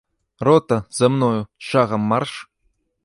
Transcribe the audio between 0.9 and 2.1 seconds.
мною, шагам